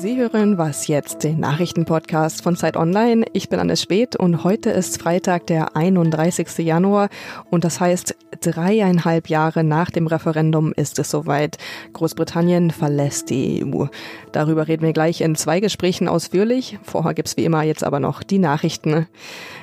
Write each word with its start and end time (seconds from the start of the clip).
Sie 0.00 0.16
hören 0.16 0.58
Was 0.58 0.86
jetzt, 0.86 1.24
den 1.24 1.40
Nachrichtenpodcast 1.40 2.44
von 2.44 2.54
Zeit 2.54 2.76
Online. 2.76 3.26
Ich 3.32 3.48
bin 3.48 3.58
Anne 3.58 3.76
Speth 3.76 4.14
und 4.14 4.44
heute 4.44 4.70
ist 4.70 5.02
Freitag, 5.02 5.48
der 5.48 5.74
31. 5.74 6.58
Januar 6.58 7.08
und 7.50 7.64
das 7.64 7.80
heißt, 7.80 8.14
dreieinhalb 8.40 9.28
Jahre 9.28 9.64
nach 9.64 9.90
dem 9.90 10.06
Referendum 10.06 10.72
ist 10.72 11.00
es 11.00 11.10
soweit. 11.10 11.58
Großbritannien 11.94 12.70
verlässt 12.70 13.28
die 13.30 13.64
EU. 13.64 13.86
Darüber 14.30 14.68
reden 14.68 14.86
wir 14.86 14.92
gleich 14.92 15.20
in 15.20 15.34
zwei 15.34 15.58
Gesprächen 15.58 16.06
ausführlich. 16.06 16.78
Vorher 16.84 17.14
gibt's 17.14 17.36
wie 17.36 17.44
immer 17.44 17.64
jetzt 17.64 17.82
aber 17.82 17.98
noch 17.98 18.22
die 18.22 18.38
Nachrichten. 18.38 19.08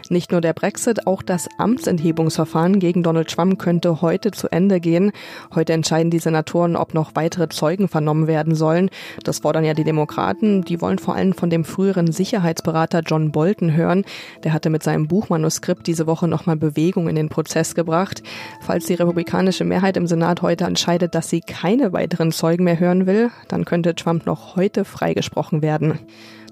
Nicht 0.10 0.34
nur 0.34 0.42
der 0.42 0.54
Brexit, 0.54 1.08
auch 1.08 1.22
das 1.24 1.48
Amtsenthebungsverfahren 1.58 2.80
gegen 2.80 3.04
Donald 3.04 3.30
Trump 3.30 3.58
könnte 3.58 4.02
heute 4.02 4.32
zu 4.32 4.52
Ende 4.52 4.82
gehen. 4.82 5.14
Heute 5.56 5.72
entscheiden 5.72 6.12
die 6.12 6.20
Senatoren, 6.20 6.76
ob 6.76 6.94
noch 6.94 7.12
weitere 7.16 7.48
Zeugen 7.48 7.88
vernommen 7.88 8.28
werden 8.28 8.54
sollen. 8.54 8.90
Das 9.24 9.40
fordern 9.40 9.64
ja 9.64 9.74
die 9.74 9.86
Demokraten. 9.86 10.25
Die 10.34 10.82
wollen 10.82 10.98
vor 10.98 11.16
allem 11.16 11.34
von 11.34 11.50
dem 11.50 11.64
früheren 11.64 12.12
Sicherheitsberater 12.12 13.02
John 13.06 13.32
Bolton 13.32 13.76
hören. 13.76 14.06
Der 14.44 14.54
hatte 14.54 14.70
mit 14.70 14.82
seinem 14.82 15.08
Buchmanuskript 15.08 15.86
diese 15.86 16.08
Woche 16.08 16.28
nochmal 16.28 16.56
Bewegung 16.56 17.08
in 17.08 17.16
den 17.16 17.30
Prozess 17.30 17.76
gebracht. 17.76 18.24
Falls 18.62 18.86
die 18.86 18.96
republikanische 18.96 19.66
Mehrheit 19.66 19.98
im 19.98 20.08
Senat 20.08 20.42
heute 20.42 20.64
entscheidet, 20.64 21.14
dass 21.14 21.30
sie 21.30 21.42
keine 21.42 21.94
weiteren 21.94 22.32
Zeugen 22.32 22.64
mehr 22.64 22.80
hören 22.80 23.06
will, 23.06 23.30
dann 23.48 23.66
könnte 23.66 23.94
Trump 23.94 24.26
noch 24.26 24.56
heute 24.56 24.84
freigesprochen 24.84 25.62
werden. 25.62 26.00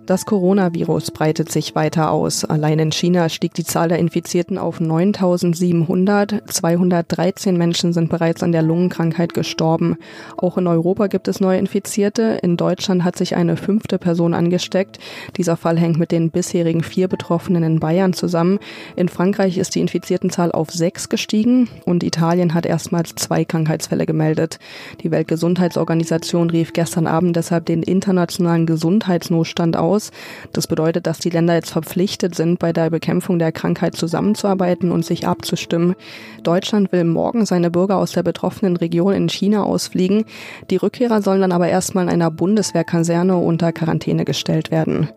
Das 0.06 0.26
Coronavirus 0.26 1.12
breitet 1.12 1.50
sich 1.50 1.76
weiter 1.76 2.12
aus. 2.12 2.44
Allein 2.44 2.78
in 2.78 2.92
China 2.92 3.30
stieg 3.30 3.54
die 3.54 3.64
Zahl 3.64 3.88
der 3.88 4.00
Infizierten 4.00 4.58
auf 4.58 4.82
9700. 4.82 6.44
213 6.46 7.56
Menschen 7.58 7.94
sind 7.94 8.10
bereits 8.10 8.44
an 8.44 8.52
der 8.52 8.64
Lungenkrankheit 8.64 9.34
gestorben. 9.34 9.96
Auch 10.36 10.58
in 10.58 10.68
Europa 10.68 11.08
gibt 11.08 11.30
es 11.30 11.40
neue 11.40 11.58
Infizierte. 11.58 12.38
In 12.44 12.58
Deutschland 12.58 13.06
hat 13.06 13.16
sich 13.16 13.38
eine 13.38 13.56
fünfte 13.56 13.98
Person 13.98 14.34
angesteckt. 14.34 15.00
Dieser 15.38 15.56
Fall 15.56 15.80
hängt 15.80 15.98
mit 15.98 16.12
den 16.12 16.32
bisherigen 16.32 16.84
vier 16.84 17.08
Betroffenen 17.08 17.64
in 17.64 17.80
Bayern 17.80 18.12
zusammen. 18.12 18.60
In 18.98 19.08
Frankreich 19.08 19.58
ist 19.58 19.74
die 19.74 19.80
Infiziertenzahl 19.80 20.52
auf 20.52 20.70
sechs 20.70 21.08
gestiegen 21.08 21.70
und 21.86 22.04
Italien 22.04 22.54
hat 22.54 22.66
erstmals 22.66 23.16
zwei 23.16 23.46
Krankheitsfälle 23.46 24.06
gemeldet. 24.06 24.60
Die 25.02 25.12
Weltgesundheitsorganisation 25.12 26.50
rief 26.50 26.74
gestern 26.74 27.08
Abend 27.08 27.38
deshalb 27.38 27.68
den 27.68 27.84
internationalen 27.84 28.66
Gesundheitsnotstand 28.66 29.78
aus 29.78 29.93
aus. 29.94 30.12
Das 30.52 30.68
bedeutet, 30.68 31.08
dass 31.08 31.20
die 31.20 31.30
Länder 31.30 31.56
jetzt 31.56 31.72
verpflichtet 31.72 32.36
sind, 32.36 32.60
bei 32.60 32.74
der 32.74 32.90
Bekämpfung 32.90 33.40
der 33.40 33.52
Krankheit 33.52 33.96
zusammenzuarbeiten 33.96 34.92
und 34.92 35.06
sich 35.06 35.28
abzustimmen. 35.28 35.96
Deutschland 36.44 36.92
will 36.92 37.04
morgen 37.04 37.46
seine 37.46 37.72
Bürger 37.72 37.98
aus 37.98 38.12
der 38.12 38.24
betroffenen 38.24 38.76
Region 38.76 39.14
in 39.14 39.30
China 39.30 39.64
ausfliegen. 39.64 40.26
Die 40.70 40.78
Rückkehrer 40.78 41.22
sollen 41.22 41.42
dann 41.42 41.52
aber 41.52 41.70
erstmal 41.70 42.06
in 42.06 42.10
einer 42.10 42.32
Bundeswehrkaserne 42.32 43.38
unter 43.38 43.72
Quarantäne 43.72 44.26
gestellt 44.26 44.72
werden. 44.72 45.10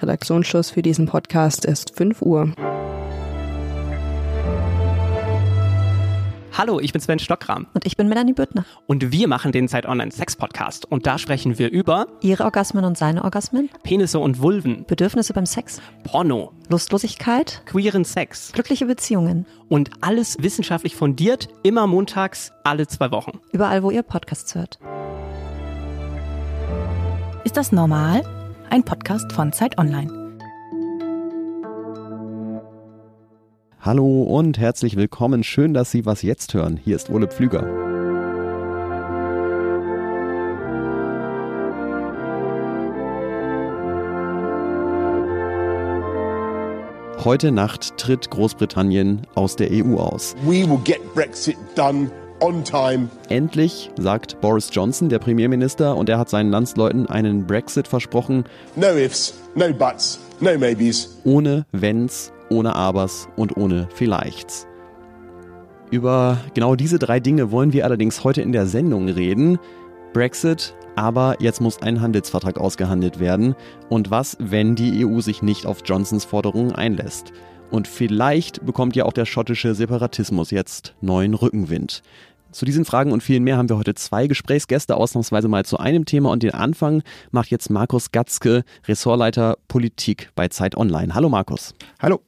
Redaktionsschluss 0.00 0.70
für 0.70 0.82
diesen 0.82 1.06
Podcast 1.06 1.64
ist 1.64 1.96
5 1.96 2.22
Uhr. 2.22 2.52
Hallo, 6.54 6.80
ich 6.80 6.92
bin 6.92 7.00
Sven 7.00 7.18
Stockram. 7.18 7.66
Und 7.72 7.86
ich 7.86 7.96
bin 7.96 8.08
Melanie 8.08 8.34
Büttner. 8.34 8.66
Und 8.86 9.10
wir 9.10 9.26
machen 9.26 9.52
den 9.52 9.68
Zeit 9.68 9.86
Online 9.86 10.10
Sex 10.12 10.36
Podcast. 10.36 10.84
Und 10.84 11.06
da 11.06 11.16
sprechen 11.16 11.58
wir 11.58 11.70
über 11.70 12.06
Ihre 12.20 12.44
Orgasmen 12.44 12.84
und 12.84 12.98
seine 12.98 13.24
Orgasmen, 13.24 13.70
Penisse 13.82 14.18
und 14.18 14.38
Vulven, 14.42 14.84
Bedürfnisse 14.86 15.32
beim 15.32 15.46
Sex, 15.46 15.80
Porno, 16.04 16.52
Lustlosigkeit, 16.68 17.62
queeren 17.64 18.04
Sex, 18.04 18.52
glückliche 18.52 18.84
Beziehungen. 18.84 19.46
Und 19.70 19.90
alles 20.02 20.36
wissenschaftlich 20.42 20.94
fundiert, 20.94 21.48
immer 21.62 21.86
montags, 21.86 22.52
alle 22.64 22.86
zwei 22.86 23.10
Wochen. 23.12 23.40
Überall, 23.52 23.82
wo 23.82 23.90
ihr 23.90 24.02
Podcasts 24.02 24.54
hört. 24.54 24.78
Ist 27.44 27.56
das 27.56 27.72
normal? 27.72 28.24
Ein 28.68 28.84
Podcast 28.84 29.32
von 29.32 29.54
Zeit 29.54 29.78
Online. 29.78 30.21
Hallo 33.84 34.22
und 34.22 34.58
herzlich 34.58 34.94
willkommen. 34.94 35.42
Schön, 35.42 35.74
dass 35.74 35.90
Sie 35.90 36.06
was 36.06 36.22
jetzt 36.22 36.54
hören. 36.54 36.76
Hier 36.76 36.94
ist 36.94 37.10
Ole 37.10 37.26
Pflüger. 37.26 37.66
Heute 47.24 47.50
Nacht 47.50 47.96
tritt 47.96 48.30
Großbritannien 48.30 49.26
aus 49.34 49.56
der 49.56 49.72
EU 49.72 49.96
aus. 49.96 50.36
We 50.44 50.64
will 50.64 50.78
get 50.84 51.00
Brexit 51.12 51.56
done 51.74 52.08
on 52.38 52.62
time. 52.62 53.08
Endlich, 53.30 53.90
sagt 53.98 54.40
Boris 54.40 54.68
Johnson, 54.70 55.08
der 55.08 55.18
Premierminister, 55.18 55.96
und 55.96 56.08
er 56.08 56.20
hat 56.20 56.30
seinen 56.30 56.52
Landsleuten 56.52 57.08
einen 57.08 57.48
Brexit 57.48 57.88
versprochen. 57.88 58.44
No 58.76 58.90
ifs, 58.90 59.34
no 59.56 59.72
buts, 59.72 60.20
no 60.38 60.56
maybes. 60.56 61.18
Ohne 61.24 61.66
Wenns 61.72 62.32
ohne 62.52 62.76
Abers 62.76 63.28
und 63.36 63.56
ohne 63.56 63.88
Vielleichts. 63.94 64.66
Über 65.90 66.38
genau 66.54 66.76
diese 66.76 66.98
drei 66.98 67.20
Dinge 67.20 67.50
wollen 67.50 67.72
wir 67.72 67.84
allerdings 67.84 68.24
heute 68.24 68.40
in 68.40 68.52
der 68.52 68.66
Sendung 68.66 69.08
reden. 69.08 69.58
Brexit, 70.12 70.74
aber 70.96 71.36
jetzt 71.40 71.60
muss 71.60 71.82
ein 71.82 72.00
Handelsvertrag 72.00 72.58
ausgehandelt 72.58 73.18
werden. 73.18 73.54
Und 73.88 74.10
was, 74.10 74.36
wenn 74.38 74.74
die 74.74 75.04
EU 75.04 75.20
sich 75.20 75.42
nicht 75.42 75.66
auf 75.66 75.80
Johnsons 75.84 76.24
Forderungen 76.24 76.72
einlässt? 76.72 77.32
Und 77.70 77.88
vielleicht 77.88 78.64
bekommt 78.64 78.96
ja 78.96 79.06
auch 79.06 79.12
der 79.12 79.24
schottische 79.24 79.74
Separatismus 79.74 80.50
jetzt 80.50 80.94
neuen 81.00 81.34
Rückenwind. 81.34 82.02
Zu 82.52 82.66
diesen 82.66 82.84
Fragen 82.84 83.12
und 83.12 83.22
vielen 83.22 83.44
mehr 83.44 83.56
haben 83.56 83.70
wir 83.70 83.78
heute 83.78 83.94
zwei 83.94 84.26
Gesprächsgäste, 84.26 84.94
ausnahmsweise 84.94 85.48
mal 85.48 85.64
zu 85.64 85.78
einem 85.78 86.04
Thema. 86.04 86.30
Und 86.30 86.42
den 86.42 86.52
Anfang 86.52 87.02
macht 87.30 87.50
jetzt 87.50 87.70
Markus 87.70 88.12
Gatzke, 88.12 88.64
Ressortleiter 88.86 89.56
Politik 89.68 90.30
bei 90.34 90.48
Zeit 90.48 90.76
Online. 90.76 91.14
Hallo 91.14 91.30
Markus. 91.30 91.74
Hallo. 91.98 92.20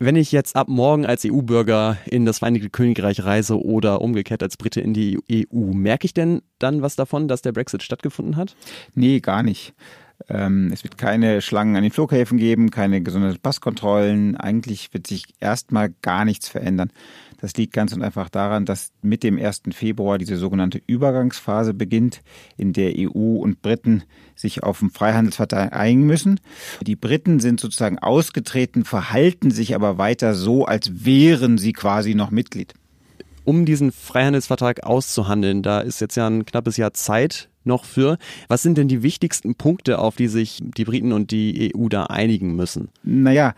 Wenn 0.00 0.16
ich 0.16 0.32
jetzt 0.32 0.56
ab 0.56 0.68
morgen 0.68 1.06
als 1.06 1.24
EU-Bürger 1.24 1.96
in 2.06 2.26
das 2.26 2.40
Vereinigte 2.40 2.68
Königreich 2.68 3.24
reise 3.24 3.62
oder 3.62 4.00
umgekehrt 4.00 4.42
als 4.42 4.56
Brite 4.56 4.80
in 4.80 4.92
die 4.92 5.18
EU, 5.30 5.72
merke 5.72 6.06
ich 6.06 6.14
denn 6.14 6.42
dann 6.58 6.82
was 6.82 6.96
davon, 6.96 7.28
dass 7.28 7.42
der 7.42 7.52
Brexit 7.52 7.82
stattgefunden 7.82 8.36
hat? 8.36 8.56
Nee, 8.94 9.20
gar 9.20 9.44
nicht. 9.44 9.72
Ähm, 10.28 10.70
es 10.72 10.84
wird 10.84 10.96
keine 10.96 11.40
Schlangen 11.40 11.76
an 11.76 11.82
den 11.82 11.92
Flughäfen 11.92 12.38
geben, 12.38 12.70
keine 12.70 13.02
gesonderte 13.02 13.38
Passkontrollen. 13.38 14.36
Eigentlich 14.36 14.92
wird 14.94 15.06
sich 15.06 15.26
erstmal 15.40 15.92
gar 16.02 16.24
nichts 16.24 16.48
verändern. 16.48 16.90
Das 17.40 17.54
liegt 17.56 17.74
ganz 17.74 17.92
und 17.92 18.02
einfach 18.02 18.30
daran, 18.30 18.64
dass 18.64 18.92
mit 19.02 19.22
dem 19.22 19.38
1. 19.38 19.62
Februar 19.72 20.16
diese 20.16 20.38
sogenannte 20.38 20.80
Übergangsphase 20.86 21.74
beginnt, 21.74 22.22
in 22.56 22.72
der 22.72 22.94
EU 22.96 23.36
und 23.36 23.60
Briten 23.60 24.04
sich 24.34 24.62
auf 24.62 24.78
den 24.78 24.88
Freihandelsvertrag 24.88 25.74
einigen 25.74 26.06
müssen. 26.06 26.40
Die 26.80 26.96
Briten 26.96 27.40
sind 27.40 27.60
sozusagen 27.60 27.98
ausgetreten, 27.98 28.84
verhalten 28.84 29.50
sich 29.50 29.74
aber 29.74 29.98
weiter 29.98 30.34
so, 30.34 30.64
als 30.64 31.04
wären 31.04 31.58
sie 31.58 31.74
quasi 31.74 32.14
noch 32.14 32.30
Mitglied. 32.30 32.72
Um 33.44 33.66
diesen 33.66 33.92
Freihandelsvertrag 33.92 34.84
auszuhandeln, 34.84 35.62
da 35.62 35.80
ist 35.80 36.00
jetzt 36.00 36.16
ja 36.16 36.26
ein 36.26 36.46
knappes 36.46 36.78
Jahr 36.78 36.94
Zeit 36.94 37.50
noch 37.64 37.84
für. 37.84 38.18
Was 38.48 38.62
sind 38.62 38.78
denn 38.78 38.88
die 38.88 39.02
wichtigsten 39.02 39.54
Punkte, 39.54 39.98
auf 39.98 40.16
die 40.16 40.28
sich 40.28 40.62
die 40.62 40.84
Briten 40.84 41.12
und 41.12 41.30
die 41.30 41.72
EU 41.74 41.88
da 41.88 42.04
einigen 42.04 42.56
müssen? 42.56 42.88
Naja, 43.02 43.54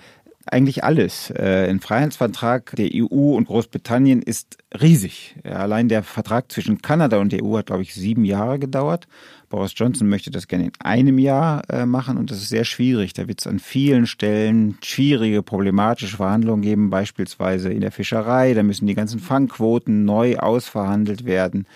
eigentlich 0.49 0.84
alles. 0.84 1.31
Äh, 1.31 1.69
ein 1.69 1.81
Freihandelsvertrag 1.81 2.72
der 2.77 2.91
EU 2.95 3.34
und 3.34 3.49
Großbritannien 3.49 4.22
ist 4.22 4.59
riesig. 4.81 5.34
Allein 5.43 5.89
der 5.89 6.05
Vertrag 6.05 6.53
zwischen 6.53 6.81
Kanada 6.83 7.19
und 7.19 7.33
der 7.33 7.45
EU 7.45 7.59
hat, 7.59 7.66
glaube 7.66 7.83
ich, 7.83 7.95
sieben 7.95 8.25
Jahre 8.25 8.59
gedauert. 8.59 9.09
Boris 9.49 9.72
Johnson 9.75 10.09
möchte 10.09 10.31
das 10.31 10.49
gerne 10.49 10.66
in 10.66 10.72
einem 10.78 11.19
Jahr 11.19 11.69
äh, 11.71 11.87
machen 11.87 12.16
und 12.16 12.31
das 12.31 12.39
ist 12.39 12.49
sehr 12.49 12.65
schwierig. 12.65 13.12
Da 13.12 13.28
wird 13.28 13.41
es 13.41 13.47
an 13.47 13.59
vielen 13.59 14.06
Stellen 14.06 14.78
schwierige, 14.83 15.43
problematische 15.43 16.16
Verhandlungen 16.16 16.62
geben, 16.62 16.91
beispielsweise 16.91 17.72
in 17.72 17.81
der 17.81 17.93
Fischerei. 17.93 18.55
Da 18.55 18.62
müssen 18.62 18.87
die 18.87 18.95
ganzen 18.95 19.21
Fangquoten 19.21 20.05
neu 20.05 20.37
ausverhandelt 20.37 21.25
werden. 21.25 21.66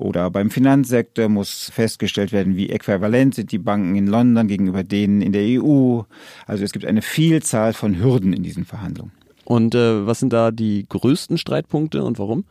Oder 0.00 0.30
beim 0.30 0.48
Finanzsektor 0.48 1.28
muss 1.28 1.70
festgestellt 1.74 2.32
werden, 2.32 2.56
wie 2.56 2.70
äquivalent 2.70 3.34
sind 3.34 3.52
die 3.52 3.58
Banken 3.58 3.96
in 3.96 4.06
London 4.06 4.48
gegenüber 4.48 4.82
denen 4.82 5.20
in 5.20 5.32
der 5.32 5.62
EU. 5.62 6.00
Also 6.46 6.64
es 6.64 6.72
gibt 6.72 6.86
eine 6.86 7.02
Vielzahl 7.02 7.74
von 7.74 7.98
Hürden 7.98 8.32
in 8.32 8.42
diesen 8.42 8.64
Verhandlungen. 8.64 9.12
Und 9.44 9.74
äh, 9.74 10.06
was 10.06 10.20
sind 10.20 10.32
da 10.32 10.52
die 10.52 10.86
größten 10.88 11.36
Streitpunkte 11.36 12.02
und 12.02 12.18
warum? 12.18 12.46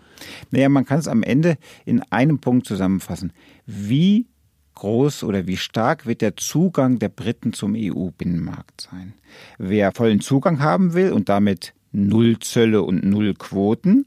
Naja, 0.51 0.69
man 0.69 0.85
kann 0.85 0.99
es 0.99 1.07
am 1.07 1.23
Ende 1.23 1.57
in 1.85 2.03
einem 2.11 2.37
Punkt 2.37 2.67
zusammenfassen. 2.67 3.33
Wie 3.65 4.27
groß 4.75 5.23
oder 5.23 5.47
wie 5.47 5.57
stark 5.57 6.05
wird 6.05 6.21
der 6.21 6.37
Zugang 6.37 6.99
der 6.99 7.09
Briten 7.09 7.53
zum 7.53 7.73
EU-Binnenmarkt 7.75 8.81
sein? 8.91 9.13
Wer 9.57 9.91
vollen 9.91 10.21
Zugang 10.21 10.59
haben 10.59 10.93
will 10.93 11.13
und 11.13 11.29
damit 11.29 11.73
Null 11.91 12.37
Zölle 12.39 12.83
und 12.83 13.03
Null 13.03 13.33
Quoten, 13.33 14.05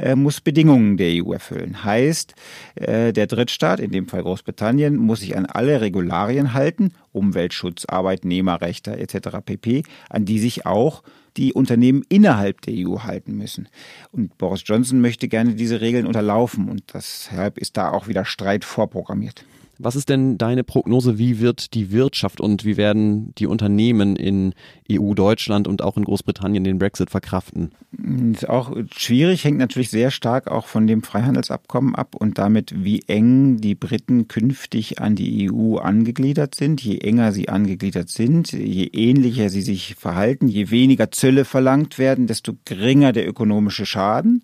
äh, 0.00 0.16
muss 0.16 0.40
Bedingungen 0.40 0.96
der 0.96 1.24
EU 1.24 1.32
erfüllen. 1.32 1.84
Heißt, 1.84 2.34
äh, 2.76 3.12
der 3.12 3.26
Drittstaat, 3.26 3.80
in 3.80 3.90
dem 3.90 4.08
Fall 4.08 4.22
Großbritannien, 4.22 4.96
muss 4.96 5.20
sich 5.20 5.36
an 5.36 5.46
alle 5.46 5.80
Regularien 5.80 6.54
halten, 6.54 6.92
Umweltschutz, 7.12 7.84
Arbeitnehmerrechte 7.86 8.96
etc. 8.98 9.38
pp., 9.44 9.82
an 10.08 10.24
die 10.24 10.38
sich 10.38 10.66
auch 10.66 11.02
die 11.36 11.52
Unternehmen 11.52 12.02
innerhalb 12.08 12.60
der 12.62 12.74
EU 12.76 13.00
halten 13.00 13.36
müssen. 13.36 13.68
Und 14.10 14.36
Boris 14.38 14.62
Johnson 14.64 15.00
möchte 15.00 15.28
gerne 15.28 15.54
diese 15.54 15.80
Regeln 15.80 16.06
unterlaufen 16.06 16.68
und 16.68 16.82
deshalb 16.92 17.58
ist 17.58 17.76
da 17.76 17.90
auch 17.90 18.08
wieder 18.08 18.24
Streit 18.24 18.64
vorprogrammiert. 18.64 19.44
Was 19.82 19.96
ist 19.96 20.10
denn 20.10 20.36
deine 20.36 20.62
Prognose? 20.62 21.18
Wie 21.18 21.40
wird 21.40 21.72
die 21.72 21.90
Wirtschaft 21.90 22.38
und 22.38 22.66
wie 22.66 22.76
werden 22.76 23.34
die 23.38 23.46
Unternehmen 23.46 24.14
in 24.14 24.52
EU, 24.92 25.14
Deutschland 25.14 25.66
und 25.66 25.80
auch 25.80 25.96
in 25.96 26.04
Großbritannien 26.04 26.64
den 26.64 26.78
Brexit 26.78 27.08
verkraften? 27.08 27.72
Ist 28.32 28.46
auch 28.46 28.76
schwierig, 28.94 29.44
hängt 29.44 29.56
natürlich 29.56 29.88
sehr 29.88 30.10
stark 30.10 30.48
auch 30.50 30.66
von 30.66 30.86
dem 30.86 31.02
Freihandelsabkommen 31.02 31.94
ab 31.94 32.14
und 32.14 32.36
damit, 32.36 32.84
wie 32.84 33.02
eng 33.06 33.56
die 33.62 33.74
Briten 33.74 34.28
künftig 34.28 35.00
an 35.00 35.16
die 35.16 35.50
EU 35.50 35.78
angegliedert 35.78 36.54
sind. 36.54 36.82
Je 36.82 36.98
enger 36.98 37.32
sie 37.32 37.48
angegliedert 37.48 38.10
sind, 38.10 38.52
je 38.52 38.84
ähnlicher 38.84 39.48
sie 39.48 39.62
sich 39.62 39.94
verhalten, 39.94 40.48
je 40.48 40.70
weniger 40.70 41.10
Zölle 41.10 41.46
verlangt 41.46 41.98
werden, 41.98 42.26
desto 42.26 42.52
geringer 42.66 43.12
der 43.12 43.26
ökonomische 43.26 43.86
Schaden. 43.86 44.42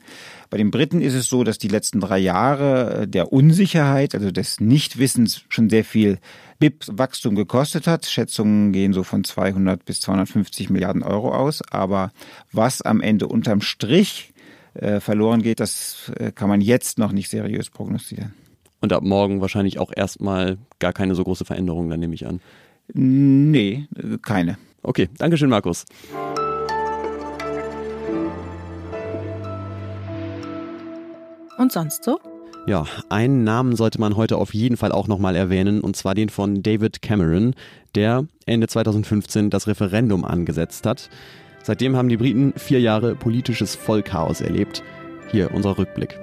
Bei 0.50 0.58
den 0.58 0.70
Briten 0.70 1.00
ist 1.00 1.14
es 1.14 1.28
so, 1.28 1.44
dass 1.44 1.58
die 1.58 1.68
letzten 1.68 2.00
drei 2.00 2.18
Jahre 2.18 3.06
der 3.08 3.32
Unsicherheit, 3.32 4.14
also 4.14 4.30
des 4.30 4.60
Nichtwissens, 4.60 5.42
schon 5.48 5.70
sehr 5.70 5.84
viel 5.84 6.18
BIP-Wachstum 6.58 7.34
gekostet 7.34 7.86
hat. 7.86 8.06
Schätzungen 8.06 8.72
gehen 8.72 8.92
so 8.92 9.02
von 9.02 9.24
200 9.24 9.84
bis 9.84 10.00
250 10.00 10.70
Milliarden 10.70 11.02
Euro 11.02 11.34
aus. 11.34 11.62
Aber 11.70 12.12
was 12.52 12.82
am 12.82 13.00
Ende 13.00 13.26
unterm 13.26 13.60
Strich 13.60 14.32
äh, 14.74 15.00
verloren 15.00 15.42
geht, 15.42 15.60
das 15.60 16.12
äh, 16.16 16.32
kann 16.32 16.48
man 16.48 16.60
jetzt 16.60 16.98
noch 16.98 17.12
nicht 17.12 17.30
seriös 17.30 17.70
prognostizieren. 17.70 18.34
Und 18.80 18.92
ab 18.92 19.02
morgen 19.02 19.40
wahrscheinlich 19.40 19.78
auch 19.78 19.90
erstmal 19.94 20.58
gar 20.78 20.92
keine 20.92 21.14
so 21.14 21.24
große 21.24 21.44
Veränderung, 21.44 21.88
dann 21.88 22.00
nehme 22.00 22.14
ich 22.14 22.26
an. 22.26 22.40
Nee, 22.92 23.88
keine. 24.22 24.58
Okay, 24.82 25.08
Dankeschön, 25.18 25.50
Markus. 25.50 25.84
Und 31.58 31.72
sonst 31.72 32.04
so? 32.04 32.20
Ja, 32.66 32.84
einen 33.08 33.44
Namen 33.44 33.76
sollte 33.76 34.00
man 34.00 34.16
heute 34.16 34.38
auf 34.38 34.52
jeden 34.52 34.76
Fall 34.76 34.90
auch 34.90 35.06
nochmal 35.06 35.36
erwähnen, 35.36 35.80
und 35.80 35.96
zwar 35.96 36.14
den 36.14 36.28
von 36.28 36.62
David 36.62 37.00
Cameron, 37.00 37.54
der 37.94 38.26
Ende 38.44 38.66
2015 38.66 39.50
das 39.50 39.68
Referendum 39.68 40.24
angesetzt 40.24 40.84
hat. 40.84 41.08
Seitdem 41.62 41.96
haben 41.96 42.08
die 42.08 42.16
Briten 42.16 42.52
vier 42.56 42.80
Jahre 42.80 43.14
politisches 43.14 43.74
Vollchaos 43.74 44.40
erlebt. 44.40 44.82
Hier 45.30 45.52
unser 45.52 45.78
Rückblick. 45.78 46.18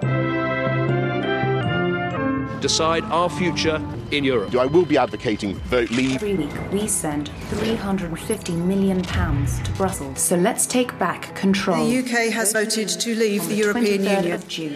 Decide 2.62 3.04
our 3.12 3.30
future 3.30 3.82
in 4.14 4.24
Europe. 4.24 4.56
I 4.56 4.66
will 4.66 4.86
be 4.86 4.98
advocating 4.98 5.56
vote 5.56 5.90
leave. 5.92 6.16
Every 6.16 6.36
week, 6.36 6.52
we 6.72 6.88
send 6.88 7.30
350 7.50 8.54
million 8.54 9.02
pounds 9.02 9.60
to 9.62 9.72
Brussels. 9.72 10.20
So 10.20 10.36
let's 10.36 10.66
take 10.66 10.98
back 11.00 11.36
control. 11.36 11.86
The 11.86 12.00
UK 12.00 12.34
has 12.34 12.54
voted 12.54 12.88
to 12.90 13.16
leave 13.16 13.48
the 13.48 13.56
European 13.56 14.04
Union. 14.04 14.32
Of 14.34 14.48
June. 14.48 14.74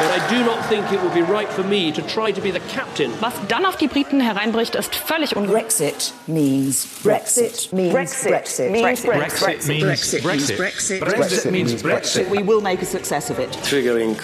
But 0.00 0.18
I 0.18 0.28
do 0.30 0.42
not 0.46 0.64
think 0.64 0.90
it 0.92 1.02
would 1.02 1.12
be 1.12 1.20
right 1.20 1.48
for 1.52 1.62
me 1.62 1.92
to 1.92 2.00
try 2.00 2.32
to 2.32 2.40
be 2.40 2.50
the 2.50 2.60
captain. 2.70 3.12
Was 3.20 3.34
dann 3.48 3.66
auf 3.66 3.76
die 3.76 3.86
Briten 3.86 4.18
hereinbricht, 4.18 4.74
ist 4.74 4.94
völlig 4.94 5.36
ungerecht. 5.36 5.66
Brexit 5.68 6.14
means 6.26 6.86
Brexit 7.02 7.70
means 7.70 7.92
Brexit. 7.92 8.70
means 8.70 9.02
Brexit 9.04 9.66
means 9.68 9.68
Brexit. 9.68 9.68
means 9.68 9.84
Brexit 9.84 10.24
means 10.24 10.50
Brexit. 10.52 11.00
Brexit 11.02 11.50
means 11.50 11.82
Brexit. 11.82 12.30
We 12.30 12.42
will 12.42 12.62
make 12.62 12.80
a 12.80 12.86
success 12.86 13.28
of 13.28 13.38
it. 13.38 13.50
Triggering 13.62 14.16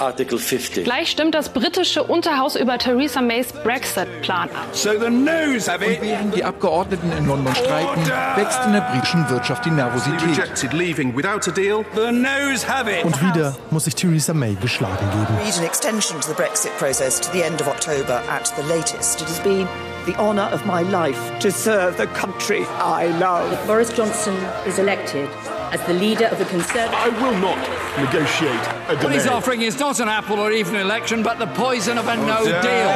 Article 0.00 0.38
50. 0.38 0.84
Gleich 0.84 1.10
stimmt 1.10 1.34
das 1.34 1.50
britische 1.50 2.02
Unterhaus 2.02 2.56
über 2.56 2.78
Theresa 2.78 3.20
Mays 3.20 3.52
Brexit-Plan 3.52 4.48
ab. 4.48 4.68
So 4.72 4.92
the 4.98 5.10
news 5.10 5.68
have 5.68 5.84
it. 5.84 6.00
Und 6.00 6.08
während 6.08 6.34
die 6.34 6.42
Abgeordneten 6.42 7.12
in 7.12 7.26
London 7.26 7.54
streiten, 7.54 8.06
wächst 8.36 8.60
in 8.64 8.72
der 8.72 8.80
britischen 8.80 9.28
Wirtschaft 9.28 9.64
die 9.64 9.70
Nervosität. 9.70 10.72
leaving 10.72 11.14
without 11.14 11.46
a 11.48 11.52
deal. 11.52 11.84
The 11.94 12.10
news 12.10 12.66
have 12.66 12.90
it. 12.90 13.04
Und 13.04 13.20
wieder 13.22 13.54
muss 13.70 13.84
sich 13.84 13.94
Theresa 13.94 14.32
May 14.32 14.54
geschlagen 14.54 14.96
geben. 15.10 15.38
We 15.38 15.44
need 15.44 15.58
an 15.58 15.64
extension 15.64 16.20
to 16.20 16.28
the 16.28 16.34
Brexit 16.34 16.76
process 16.78 17.20
to 17.20 17.30
the 17.32 17.42
end 17.42 17.60
of 17.60 17.68
October 17.68 18.22
at 18.30 18.52
the 18.56 18.62
latest. 18.72 19.20
It 19.20 19.28
has 19.28 19.40
been 19.40 19.68
the 20.06 20.16
honour 20.16 20.50
of 20.52 20.64
my 20.64 20.82
life 20.82 21.18
to 21.40 21.50
serve 21.50 21.96
the 21.98 22.06
country 22.18 22.64
I 22.80 23.08
love. 23.18 23.52
If 23.52 23.66
Boris 23.66 23.92
Johnson 23.92 24.34
is 24.66 24.78
elected 24.78 25.28
as 25.72 25.80
the 25.86 25.94
leader 25.94 26.26
of 26.26 26.38
the 26.38 26.44
Conservative... 26.46 26.94
I 26.94 27.08
will 27.20 27.38
not 27.38 27.58
negotiate 27.98 28.50
a 28.88 28.96
delay. 28.96 29.04
What 29.04 29.12
he's 29.12 29.26
offering 29.26 29.62
is 29.62 29.78
not 29.78 30.00
an 30.00 30.08
apple 30.08 30.38
or 30.40 30.50
even 30.52 30.74
an 30.74 30.82
election, 30.82 31.22
but 31.22 31.38
the 31.38 31.46
poison 31.46 31.98
of 31.98 32.08
a 32.08 32.16
no 32.16 32.38
Oh, 32.40 32.44
deal. 32.44 32.90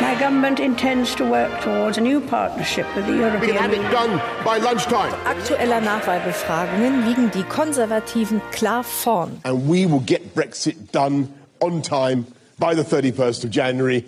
My 0.00 0.14
government 0.18 0.60
intends 0.60 1.14
to 1.16 1.24
work 1.24 1.60
towards 1.62 1.98
a 1.98 2.00
new 2.00 2.20
partnership 2.20 2.86
with 2.94 3.06
the 3.06 3.14
European 3.16 3.54
Union. 3.54 3.70
We 3.70 3.76
have 3.76 3.84
it 3.86 3.90
done 3.90 4.44
by 4.44 4.58
lunchtime. 4.58 5.12
Aktueller 5.24 5.80
Nachwahlbefragungen 5.80 7.04
liegen 7.06 7.30
die 7.30 7.42
Konservativen 7.42 8.40
klar 8.52 8.84
vorn. 8.84 9.40
And 9.44 9.68
we 9.68 9.86
will 9.86 10.00
get 10.06 10.34
Brexit 10.34 10.92
done 10.92 11.28
on 11.60 11.82
time 11.82 12.26
by 12.58 12.74
the 12.74 12.84
31st 12.84 13.44
of 13.44 13.50
January. 13.50 14.04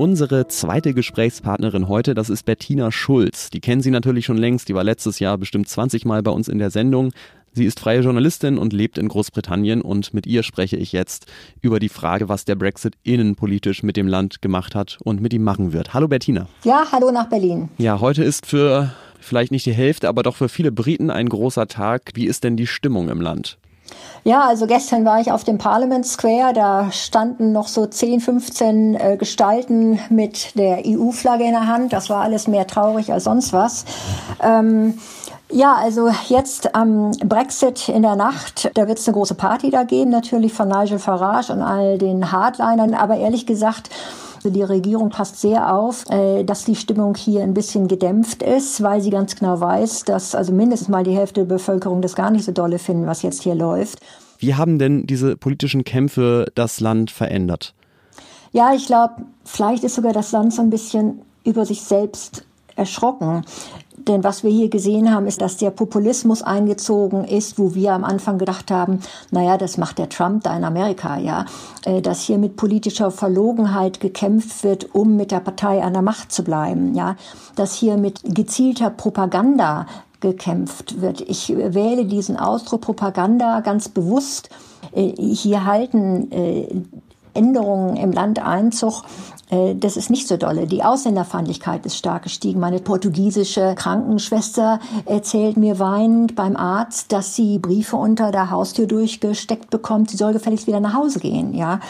Unsere 0.00 0.48
zweite 0.48 0.94
Gesprächspartnerin 0.94 1.86
heute, 1.86 2.14
das 2.14 2.30
ist 2.30 2.46
Bettina 2.46 2.90
Schulz. 2.90 3.50
Die 3.50 3.60
kennen 3.60 3.82
Sie 3.82 3.90
natürlich 3.90 4.24
schon 4.24 4.38
längst, 4.38 4.70
die 4.70 4.74
war 4.74 4.82
letztes 4.82 5.18
Jahr 5.18 5.36
bestimmt 5.36 5.68
20 5.68 6.06
Mal 6.06 6.22
bei 6.22 6.30
uns 6.30 6.48
in 6.48 6.56
der 6.56 6.70
Sendung. 6.70 7.12
Sie 7.52 7.66
ist 7.66 7.80
freie 7.80 8.00
Journalistin 8.00 8.56
und 8.56 8.72
lebt 8.72 8.96
in 8.96 9.08
Großbritannien 9.08 9.82
und 9.82 10.14
mit 10.14 10.26
ihr 10.26 10.42
spreche 10.42 10.78
ich 10.78 10.92
jetzt 10.92 11.26
über 11.60 11.80
die 11.80 11.90
Frage, 11.90 12.30
was 12.30 12.46
der 12.46 12.54
Brexit 12.54 12.94
innenpolitisch 13.02 13.82
mit 13.82 13.98
dem 13.98 14.08
Land 14.08 14.40
gemacht 14.40 14.74
hat 14.74 14.96
und 15.04 15.20
mit 15.20 15.34
ihm 15.34 15.42
machen 15.42 15.74
wird. 15.74 15.92
Hallo 15.92 16.08
Bettina. 16.08 16.48
Ja, 16.64 16.86
hallo 16.90 17.10
nach 17.10 17.28
Berlin. 17.28 17.68
Ja, 17.76 18.00
heute 18.00 18.24
ist 18.24 18.46
für 18.46 18.94
vielleicht 19.20 19.52
nicht 19.52 19.66
die 19.66 19.74
Hälfte, 19.74 20.08
aber 20.08 20.22
doch 20.22 20.36
für 20.36 20.48
viele 20.48 20.72
Briten 20.72 21.10
ein 21.10 21.28
großer 21.28 21.66
Tag. 21.66 22.12
Wie 22.14 22.24
ist 22.24 22.42
denn 22.42 22.56
die 22.56 22.66
Stimmung 22.66 23.10
im 23.10 23.20
Land? 23.20 23.58
Ja, 24.22 24.42
also 24.42 24.66
gestern 24.66 25.04
war 25.04 25.20
ich 25.20 25.32
auf 25.32 25.44
dem 25.44 25.58
Parliament 25.58 26.06
Square. 26.06 26.52
Da 26.52 26.92
standen 26.92 27.52
noch 27.52 27.68
so 27.68 27.86
10, 27.86 28.20
15 28.20 28.94
äh, 28.94 29.16
Gestalten 29.16 29.98
mit 30.10 30.58
der 30.58 30.82
EU-Flagge 30.86 31.44
in 31.44 31.52
der 31.52 31.66
Hand. 31.66 31.92
Das 31.92 32.10
war 32.10 32.22
alles 32.22 32.46
mehr 32.46 32.66
traurig 32.66 33.12
als 33.12 33.24
sonst 33.24 33.52
was. 33.52 33.84
Ähm, 34.42 34.98
ja, 35.52 35.74
also 35.74 36.10
jetzt 36.28 36.74
am 36.74 37.10
Brexit 37.24 37.88
in 37.88 38.02
der 38.02 38.14
Nacht, 38.14 38.70
da 38.74 38.86
wird 38.86 38.98
es 38.98 39.08
eine 39.08 39.16
große 39.16 39.34
Party 39.34 39.70
da 39.70 39.82
geben, 39.82 40.10
natürlich 40.10 40.52
von 40.52 40.68
Nigel 40.68 40.98
Farage 40.98 41.52
und 41.52 41.62
all 41.62 41.98
den 41.98 42.30
Hardlinern. 42.30 42.94
Aber 42.94 43.16
ehrlich 43.16 43.46
gesagt, 43.46 43.90
die 44.44 44.62
Regierung 44.62 45.10
passt 45.10 45.40
sehr 45.40 45.74
auf, 45.74 46.08
äh, 46.08 46.44
dass 46.44 46.64
die 46.64 46.76
Stimmung 46.76 47.14
hier 47.14 47.42
ein 47.42 47.54
bisschen 47.54 47.88
gedämpft 47.88 48.42
ist, 48.42 48.82
weil 48.82 49.00
sie 49.00 49.10
ganz 49.10 49.36
genau 49.36 49.60
weiß, 49.60 50.04
dass 50.04 50.34
also 50.34 50.52
mindestens 50.52 50.88
mal 50.88 51.04
die 51.04 51.14
Hälfte 51.14 51.40
der 51.44 51.54
Bevölkerung 51.54 52.00
das 52.00 52.14
gar 52.14 52.30
nicht 52.30 52.44
so 52.44 52.52
dolle 52.52 52.78
finden, 52.78 53.06
was 53.06 53.22
jetzt 53.22 53.42
hier 53.42 53.54
läuft. 53.54 54.00
Wie 54.38 54.54
haben 54.54 54.78
denn 54.78 55.06
diese 55.06 55.36
politischen 55.36 55.84
Kämpfe 55.84 56.46
das 56.54 56.80
Land 56.80 57.10
verändert? 57.10 57.74
Ja, 58.52 58.72
ich 58.74 58.86
glaube, 58.86 59.14
vielleicht 59.44 59.84
ist 59.84 59.94
sogar 59.94 60.12
das 60.12 60.32
Land 60.32 60.54
so 60.54 60.62
ein 60.62 60.70
bisschen 60.70 61.20
über 61.44 61.66
sich 61.66 61.82
selbst 61.82 62.44
erschrocken. 62.76 63.44
Denn 64.08 64.24
was 64.24 64.42
wir 64.42 64.50
hier 64.50 64.68
gesehen 64.68 65.14
haben, 65.14 65.26
ist, 65.26 65.40
dass 65.40 65.56
der 65.56 65.70
Populismus 65.70 66.42
eingezogen 66.42 67.24
ist, 67.24 67.58
wo 67.58 67.74
wir 67.74 67.92
am 67.92 68.04
Anfang 68.04 68.38
gedacht 68.38 68.70
haben, 68.70 69.00
naja, 69.30 69.58
das 69.58 69.78
macht 69.78 69.98
der 69.98 70.08
Trump 70.08 70.44
da 70.44 70.56
in 70.56 70.64
Amerika, 70.64 71.18
ja. 71.18 71.44
Dass 72.02 72.20
hier 72.22 72.38
mit 72.38 72.56
politischer 72.56 73.10
Verlogenheit 73.10 74.00
gekämpft 74.00 74.64
wird, 74.64 74.94
um 74.94 75.16
mit 75.16 75.30
der 75.30 75.40
Partei 75.40 75.82
an 75.82 75.92
der 75.92 76.02
Macht 76.02 76.32
zu 76.32 76.42
bleiben, 76.42 76.94
ja. 76.94 77.16
Dass 77.56 77.74
hier 77.74 77.96
mit 77.96 78.20
gezielter 78.24 78.90
Propaganda 78.90 79.86
gekämpft 80.20 81.00
wird. 81.00 81.22
Ich 81.22 81.48
wähle 81.48 82.04
diesen 82.04 82.36
Ausdruck 82.36 82.82
Propaganda 82.82 83.60
ganz 83.60 83.88
bewusst. 83.88 84.50
Hier 84.92 85.64
halten 85.64 86.88
Änderungen 87.34 87.96
im 87.96 88.12
Land 88.12 88.38
Einzug. 88.40 89.02
Das 89.76 89.96
ist 89.96 90.10
nicht 90.10 90.28
so 90.28 90.36
dolle. 90.36 90.66
Die 90.66 90.84
Ausländerfeindlichkeit 90.84 91.84
ist 91.84 91.96
stark 91.96 92.22
gestiegen. 92.22 92.60
Meine 92.60 92.78
portugiesische 92.78 93.74
Krankenschwester 93.76 94.78
erzählt 95.06 95.56
mir 95.56 95.80
weinend 95.80 96.36
beim 96.36 96.56
Arzt, 96.56 97.10
dass 97.10 97.34
sie 97.34 97.58
Briefe 97.58 97.96
unter 97.96 98.30
der 98.30 98.50
Haustür 98.50 98.86
durchgesteckt 98.86 99.70
bekommt. 99.70 100.10
Sie 100.10 100.16
soll 100.16 100.32
gefälligst 100.32 100.68
wieder 100.68 100.78
nach 100.78 100.94
Hause 100.94 101.18
gehen, 101.18 101.54
ja. 101.54 101.80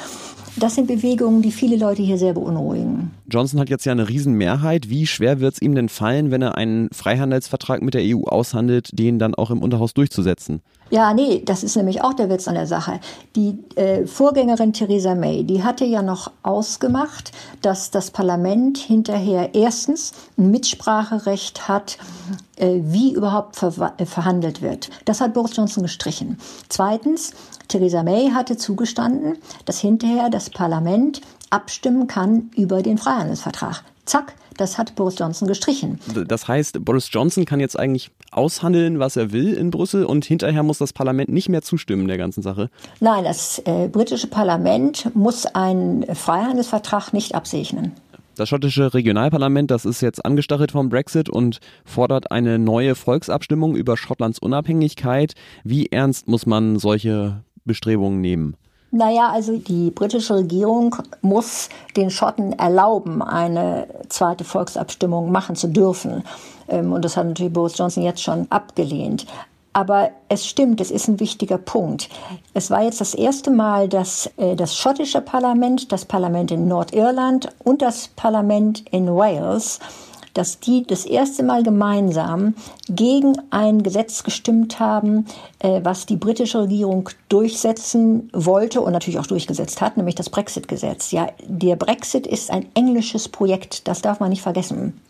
Das 0.57 0.75
sind 0.75 0.89
Bewegungen, 0.89 1.43
die 1.43 1.53
viele 1.53 1.77
Leute 1.77 2.03
hier 2.03 2.19
sehr 2.19 2.33
beunruhigen. 2.33 3.13
Johnson 3.31 3.61
hat 3.61 3.71
jetzt 3.71 3.85
ja 3.85 3.93
eine 3.93 4.09
Riesenmehrheit. 4.09 4.91
Wie 4.91 5.07
schwer 5.07 5.39
wird 5.39 5.55
es 5.55 5.63
ihm 5.63 5.77
denn 5.77 5.89
fallen, 5.89 6.33
wenn 6.33 6.43
er 6.43 6.57
einen 6.57 6.89
Freihandelsvertrag 6.93 7.83
mit 7.83 7.95
der 7.95 8.03
EU 8.05 8.25
aushandelt, 8.25 8.89
den 8.93 9.21
dann 9.21 9.37
auch 9.37 9.51
im 9.53 9.63
Unterhaus 9.63 9.95
durchzusetzen? 9.95 10.61
Ja, 10.91 11.15
nee, 11.15 11.43
das 11.45 11.63
ist 11.63 11.77
nämlich 11.77 12.03
auch 12.03 12.15
der 12.15 12.29
Witz 12.29 12.49
an 12.49 12.55
der 12.55 12.67
Sache. 12.67 12.99
Die 13.37 13.59
äh, 13.77 14.07
Vorgängerin 14.07 14.73
Theresa 14.73 15.15
May, 15.15 15.45
die 15.45 15.63
hatte 15.63 15.85
ja 15.85 16.03
noch 16.03 16.33
ausgemacht, 16.43 17.31
dass 17.63 17.93
das 17.93 18.11
Parlament 18.11 18.77
hinterher 18.77 19.55
erstens 19.55 20.13
ein 20.37 20.51
Mitspracherecht 20.51 21.69
hat, 21.69 21.97
äh, 22.57 22.81
wie 22.83 23.15
überhaupt 23.15 23.55
ver 23.57 23.95
verhandelt 24.05 24.63
wird. 24.63 24.91
Das 25.05 25.21
hat 25.21 25.33
Boris 25.33 25.55
Johnson 25.55 25.85
gestrichen. 25.85 26.39
Zweitens, 26.69 27.33
Theresa 27.69 28.03
May 28.03 28.31
hatte 28.31 28.57
zugestanden, 28.57 29.39
dass 29.65 29.79
hinterher 29.79 30.29
das 30.29 30.51
Parlament 30.51 31.21
abstimmen 31.51 32.09
kann 32.09 32.51
über 32.57 32.83
den 32.83 32.99
Freihandelsvertrag. 32.99 33.85
Zack, 34.11 34.35
das 34.57 34.76
hat 34.76 34.97
Boris 34.97 35.17
Johnson 35.17 35.47
gestrichen. 35.47 36.00
Das 36.26 36.49
heißt, 36.49 36.85
Boris 36.85 37.11
Johnson 37.12 37.45
kann 37.45 37.61
jetzt 37.61 37.79
eigentlich 37.79 38.11
aushandeln, 38.33 38.99
was 38.99 39.14
er 39.14 39.31
will 39.31 39.55
in 39.55 39.71
Brüssel 39.71 40.05
und 40.05 40.25
hinterher 40.25 40.64
muss 40.64 40.79
das 40.79 40.93
Parlament 40.93 41.31
nicht 41.31 41.49
mehr 41.49 41.62
zustimmen 41.62 42.09
der 42.09 42.19
ganzen 42.19 42.43
Sache? 42.43 42.71
Nein, 42.99 43.23
das 43.23 43.61
äh, 43.67 43.87
britische 43.87 44.26
Parlament 44.26 45.14
muss 45.14 45.47
einen 45.47 46.12
Freihandelsvertrag 46.12 47.12
nicht 47.12 47.37
absegnen. 47.37 47.93
Das 48.35 48.49
schottische 48.49 48.93
Regionalparlament, 48.93 49.71
das 49.71 49.85
ist 49.85 50.00
jetzt 50.00 50.25
angestachelt 50.25 50.73
vom 50.73 50.88
Brexit 50.88 51.29
und 51.29 51.61
fordert 51.85 52.33
eine 52.33 52.59
neue 52.59 52.97
Volksabstimmung 52.97 53.76
über 53.76 53.97
Schottlands 53.97 54.40
Unabhängigkeit. 54.40 55.35
Wie 55.62 55.87
ernst 55.87 56.26
muss 56.26 56.47
man 56.47 56.81
solche 56.81 57.45
Bestrebungen 57.64 58.21
nehmen? 58.21 58.57
Naja, 58.93 59.31
also 59.31 59.57
die 59.57 59.91
britische 59.91 60.35
Regierung 60.35 60.97
muss 61.23 61.69
den 61.97 62.11
Schotten 62.11 62.53
erlauben, 62.59 63.23
eine 63.23 63.87
zweite 64.09 64.43
Volksabstimmung 64.43 65.31
machen 65.31 65.55
zu 65.55 65.69
dürfen. 65.69 66.25
Ähm, 66.69 66.93
und 66.93 67.05
das 67.05 67.17
hat 67.17 67.27
natürlich 67.27 67.53
Boris 67.53 67.79
Johnson 67.79 68.03
jetzt 68.03 68.23
schon 68.23 68.47
abgelehnt. 68.51 69.27
Aber 69.73 70.11
es 70.29 70.47
stimmt, 70.47 70.81
es 70.81 70.91
ist 70.91 71.07
ein 71.07 71.21
wichtiger 71.21 71.57
Punkt. 71.57 72.09
Es 72.55 72.73
war 72.73 72.83
jetzt 72.83 73.01
das 73.01 73.15
erste 73.15 73.53
Mal, 73.53 73.89
dass 73.89 74.29
äh, 74.37 74.57
das 74.57 74.77
schottische 74.77 75.21
Parlament, 75.21 75.93
das 75.93 76.05
Parlament 76.05 76.51
in 76.51 76.67
Nordirland 76.67 77.51
und 77.63 77.83
das 77.83 78.09
Parlament 78.09 78.83
in 78.91 79.15
Wales 79.15 79.79
dass 80.35 80.61
die 80.61 80.87
das 80.87 81.05
erste 81.05 81.43
Mal 81.43 81.63
gemeinsam 81.63 82.55
gegen 82.89 83.37
ein 83.51 83.83
Gesetz 83.83 84.23
gestimmt 84.23 84.81
haben, 84.81 85.27
äh, 85.59 85.81
was 85.83 86.07
die 86.07 86.17
britische 86.17 86.61
Regierung 86.61 87.11
durchsetzen 87.29 88.31
wollte 88.33 88.81
und 88.81 88.93
natürlich 88.93 89.19
auch 89.19 89.27
durchgesetzt 89.27 89.81
hat, 89.81 89.97
nämlich 89.97 90.15
das 90.15 90.31
Brexit-Gesetz. 90.31 91.11
Ja, 91.11 91.29
der 91.47 91.77
Brexit 91.77 92.27
ist 92.27 92.51
ein 92.51 92.67
englisches 92.75 93.29
Projekt, 93.29 93.89
das 93.89 94.03
darf 94.03 94.21
man 94.21 94.31
nicht 94.31 94.43
vergessen. 94.43 95.01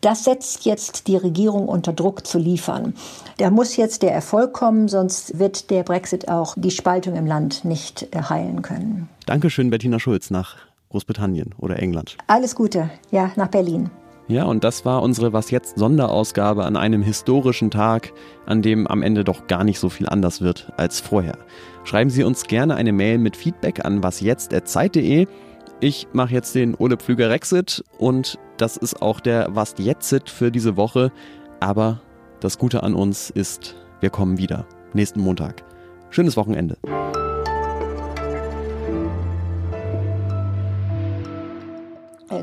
Das 0.00 0.24
setzt 0.24 0.64
jetzt 0.64 1.06
die 1.06 1.16
Regierung 1.16 1.68
unter 1.68 1.92
Druck 1.92 2.26
zu 2.26 2.38
liefern. 2.38 2.94
Da 3.36 3.50
muss 3.50 3.76
jetzt 3.76 4.02
der 4.02 4.12
Erfolg 4.12 4.52
kommen, 4.52 4.88
sonst 4.88 5.38
wird 5.38 5.70
der 5.70 5.82
Brexit 5.82 6.28
auch 6.28 6.54
die 6.56 6.70
Spaltung 6.70 7.16
im 7.16 7.26
Land 7.26 7.64
nicht 7.64 8.08
äh, 8.14 8.22
heilen 8.22 8.62
können. 8.62 9.08
Dankeschön, 9.26 9.70
Bettina 9.70 9.98
Schulz 9.98 10.30
nach 10.30 10.56
Großbritannien 10.90 11.54
oder 11.58 11.78
England. 11.78 12.16
Alles 12.26 12.54
Gute, 12.54 12.90
ja, 13.10 13.30
nach 13.36 13.48
Berlin. 13.48 13.90
Ja, 14.30 14.44
und 14.44 14.62
das 14.62 14.84
war 14.84 15.02
unsere 15.02 15.32
Was 15.32 15.50
jetzt 15.50 15.76
Sonderausgabe 15.76 16.64
an 16.64 16.76
einem 16.76 17.02
historischen 17.02 17.68
Tag, 17.68 18.12
an 18.46 18.62
dem 18.62 18.86
am 18.86 19.02
Ende 19.02 19.24
doch 19.24 19.48
gar 19.48 19.64
nicht 19.64 19.80
so 19.80 19.88
viel 19.88 20.08
anders 20.08 20.40
wird 20.40 20.72
als 20.76 21.00
vorher. 21.00 21.36
Schreiben 21.82 22.10
Sie 22.10 22.22
uns 22.22 22.44
gerne 22.44 22.76
eine 22.76 22.92
Mail 22.92 23.18
mit 23.18 23.36
Feedback 23.36 23.84
an 23.84 24.04
wasjetzt.zeit.de. 24.04 25.26
Ich 25.80 26.06
mache 26.12 26.32
jetzt 26.32 26.54
den 26.54 26.76
Ole 26.76 26.96
Pflüger 26.96 27.28
Rexit 27.28 27.82
und 27.98 28.38
das 28.56 28.76
ist 28.76 29.02
auch 29.02 29.18
der 29.18 29.48
Was 29.50 29.74
Jetzit 29.78 30.30
für 30.30 30.52
diese 30.52 30.76
Woche. 30.76 31.10
Aber 31.58 32.00
das 32.38 32.56
Gute 32.56 32.84
an 32.84 32.94
uns 32.94 33.30
ist, 33.30 33.74
wir 33.98 34.10
kommen 34.10 34.38
wieder. 34.38 34.64
Nächsten 34.92 35.22
Montag. 35.22 35.64
Schönes 36.10 36.36
Wochenende. 36.36 36.76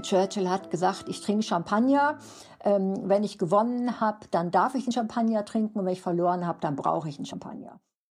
Churchill 0.02 0.50
hat 0.50 0.70
gesagt, 0.70 1.06
ich 1.08 1.22
trinke 1.22 1.44
Champagner. 1.44 2.20
Ähm, 2.64 3.10
wenn 3.10 3.24
ich 3.24 3.38
gewonnen 3.38 4.00
habe, 4.00 4.28
dann 4.32 4.52
darf 4.52 4.76
ich 4.76 4.84
einen 4.84 4.92
Champagner 4.92 5.46
trinken 5.46 5.80
und 5.80 5.86
wenn 5.86 5.94
ich 5.94 6.02
verloren 6.02 6.46
habe, 6.46 6.60
dann 6.60 6.76
brauche 6.76 7.08
ich 7.10 7.18
einen 7.18 7.26
Champagner. 7.26 7.80